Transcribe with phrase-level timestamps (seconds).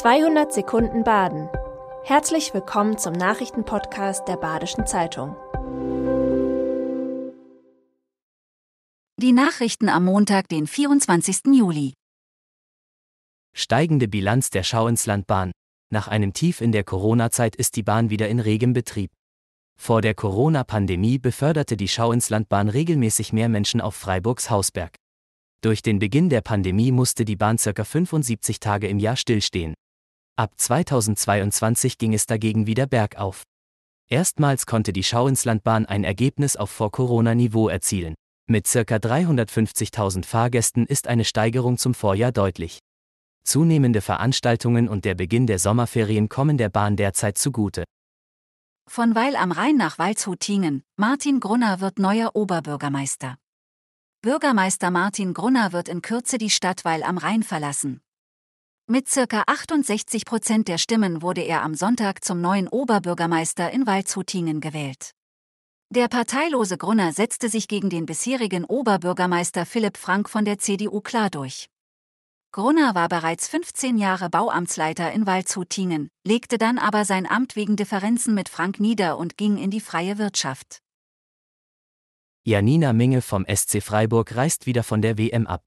[0.00, 1.50] 200 Sekunden Baden.
[2.04, 5.36] Herzlich willkommen zum Nachrichtenpodcast der Badischen Zeitung.
[9.18, 11.52] Die Nachrichten am Montag, den 24.
[11.52, 11.92] Juli.
[13.54, 15.52] Steigende Bilanz der Schauinslandbahn.
[15.92, 19.10] Nach einem Tief in der Corona-Zeit ist die Bahn wieder in regem Betrieb.
[19.78, 24.96] Vor der Corona-Pandemie beförderte die Schauinslandbahn regelmäßig mehr Menschen auf Freiburgs Hausberg.
[25.60, 27.84] Durch den Beginn der Pandemie musste die Bahn ca.
[27.84, 29.74] 75 Tage im Jahr stillstehen.
[30.40, 33.42] Ab 2022 ging es dagegen wieder bergauf.
[34.08, 38.14] Erstmals konnte die Schauinslandbahn ein Ergebnis auf Vor-Corona-Niveau erzielen.
[38.46, 38.80] Mit ca.
[38.80, 42.78] 350.000 Fahrgästen ist eine Steigerung zum Vorjahr deutlich.
[43.44, 47.84] Zunehmende Veranstaltungen und der Beginn der Sommerferien kommen der Bahn derzeit zugute.
[48.88, 53.36] Von Weil am Rhein nach Waldshutingen, Martin Grunner wird neuer Oberbürgermeister.
[54.22, 58.00] Bürgermeister Martin Grunner wird in Kürze die Stadt Weil am Rhein verlassen.
[58.92, 64.60] Mit circa 68 Prozent der Stimmen wurde er am Sonntag zum neuen Oberbürgermeister in Waldshutingen
[64.60, 65.12] gewählt.
[65.90, 71.30] Der parteilose Grunner setzte sich gegen den bisherigen Oberbürgermeister Philipp Frank von der CDU klar
[71.30, 71.68] durch.
[72.50, 78.34] Grunner war bereits 15 Jahre Bauamtsleiter in Waldshutingen, legte dann aber sein Amt wegen Differenzen
[78.34, 80.80] mit Frank nieder und ging in die freie Wirtschaft.
[82.42, 85.62] Janina Minge vom SC Freiburg reist wieder von der WM ab.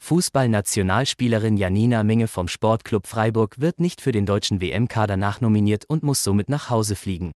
[0.00, 6.24] Fußballnationalspielerin Janina Minge vom Sportclub Freiburg wird nicht für den deutschen WM-Kader nachnominiert und muss
[6.24, 7.30] somit nach Hause fliegen.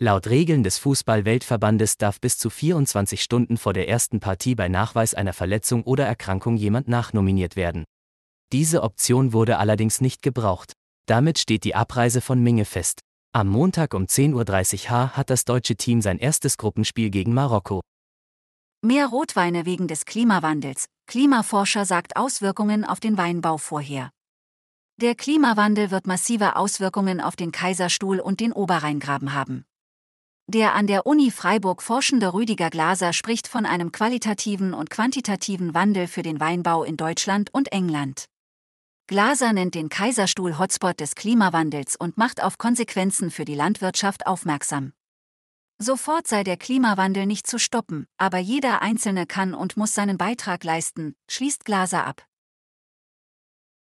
[0.00, 5.14] Laut Regeln des Fußball-Weltverbandes darf bis zu 24 Stunden vor der ersten Partie bei Nachweis
[5.14, 7.84] einer Verletzung oder Erkrankung jemand nachnominiert werden.
[8.52, 10.72] Diese Option wurde allerdings nicht gebraucht.
[11.06, 13.00] Damit steht die Abreise von Minge fest.
[13.32, 17.80] Am Montag um 10.30 Uhr hat das deutsche Team sein erstes Gruppenspiel gegen Marokko.
[18.84, 20.90] Mehr Rotweine wegen des Klimawandels.
[21.06, 24.10] Klimaforscher sagt Auswirkungen auf den Weinbau vorher.
[25.00, 29.64] Der Klimawandel wird massive Auswirkungen auf den Kaiserstuhl und den Oberrheingraben haben.
[30.46, 36.06] Der an der Uni Freiburg forschende Rüdiger Glaser spricht von einem qualitativen und quantitativen Wandel
[36.06, 38.26] für den Weinbau in Deutschland und England.
[39.06, 44.92] Glaser nennt den Kaiserstuhl Hotspot des Klimawandels und macht auf Konsequenzen für die Landwirtschaft aufmerksam.
[45.78, 50.62] Sofort sei der Klimawandel nicht zu stoppen, aber jeder Einzelne kann und muss seinen Beitrag
[50.62, 52.24] leisten, schließt Glaser ab.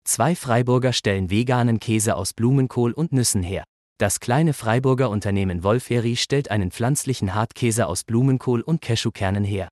[0.04, 3.64] Zwei Freiburger stellen veganen Käse aus Blumenkohl und Nüssen her.
[4.00, 9.70] Das kleine Freiburger Unternehmen Wolferi stellt einen pflanzlichen Hartkäse aus Blumenkohl und Cashewkernen her.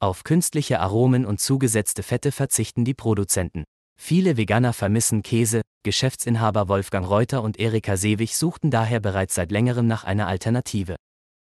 [0.00, 3.64] Auf künstliche Aromen und zugesetzte Fette verzichten die Produzenten.
[3.98, 9.86] Viele Veganer vermissen Käse, Geschäftsinhaber Wolfgang Reuter und Erika Seewig suchten daher bereits seit längerem
[9.86, 10.96] nach einer Alternative.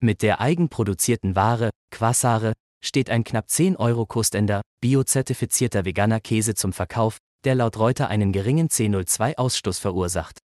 [0.04, 2.52] Mit der eigenproduzierten Ware, Quasare,
[2.84, 7.16] steht ein knapp 10 Euro kostender, biozertifizierter veganer Käse zum Verkauf,
[7.46, 10.40] der laut Reuter einen geringen C02-Ausstoß verursacht.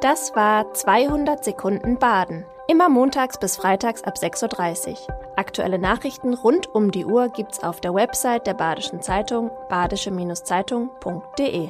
[0.00, 2.46] Das war 200 Sekunden Baden.
[2.68, 4.96] Immer montags bis freitags ab 6.30 Uhr.
[5.36, 11.68] Aktuelle Nachrichten rund um die Uhr gibt's auf der Website der Badischen Zeitung badische-zeitung.de.